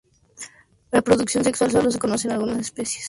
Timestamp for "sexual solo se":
1.43-1.99